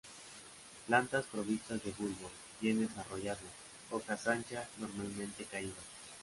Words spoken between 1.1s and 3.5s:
provistas de bulbo bien desarrollado,